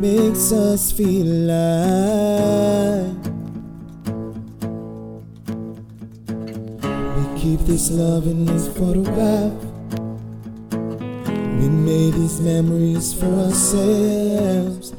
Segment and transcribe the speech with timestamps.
[0.00, 3.14] makes us feel alive.
[7.16, 9.52] We keep this love in this photograph.
[11.60, 14.94] We made these memories for ourselves.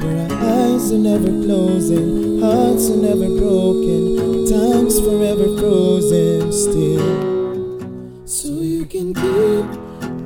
[0.00, 8.26] Where our eyes are never closing, hearts are never broken, time's forever frozen still.
[8.26, 9.66] So you can keep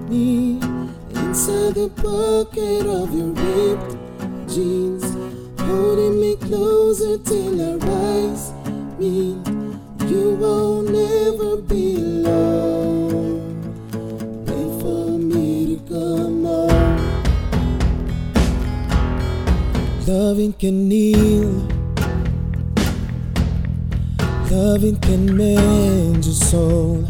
[0.08, 0.60] me
[1.18, 3.99] inside the pocket of your ripped
[4.54, 5.04] jeans,
[5.60, 8.52] holding me closer till our eyes
[8.98, 9.38] meet.
[10.10, 13.62] You won't ever be alone.
[14.46, 16.98] Wait for me to come home.
[20.06, 21.68] Loving can heal.
[24.50, 27.06] Loving can mend your soul.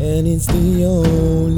[0.00, 1.51] And it's the only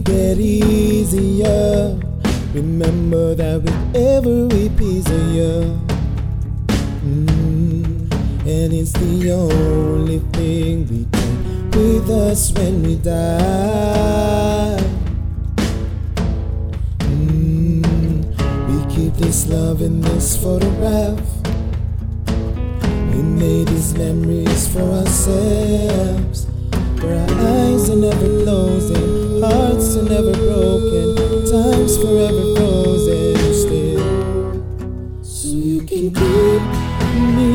[0.00, 1.98] get easier.
[2.54, 5.78] Remember that with every piece of you.
[7.04, 8.10] Mm,
[8.46, 14.80] and it's the only thing we take with us when we die.
[16.98, 18.26] Mm,
[18.68, 21.20] we keep this love in this photograph.
[23.12, 26.46] We made these memories for ourselves.
[27.00, 28.39] Where our eyes are never
[36.00, 36.62] can keep
[37.36, 37.52] me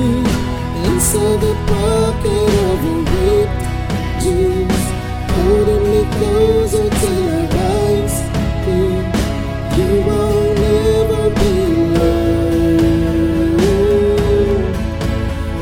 [0.85, 3.61] inside the pocket of your ripped
[4.21, 4.83] jeans,
[5.33, 8.15] holding me closer till eyes
[8.65, 9.05] meet.
[9.77, 12.45] You won't ever be alone.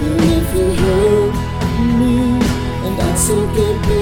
[0.03, 1.33] And if you hurt
[2.00, 2.15] me,
[2.85, 3.93] and that's okay, baby,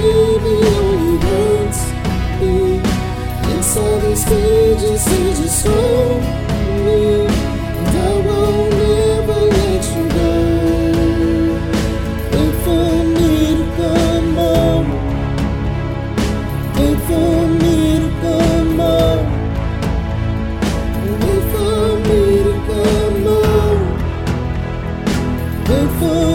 [26.02, 26.31] Wait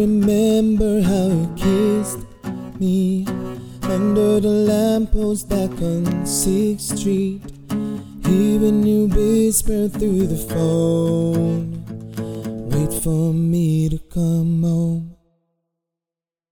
[0.00, 2.18] remember how you kissed
[2.78, 3.26] me
[3.82, 7.42] under the lamppost back on 6th Street.
[8.24, 11.84] Hearing you whisper through the phone,
[12.70, 15.09] wait for me to come.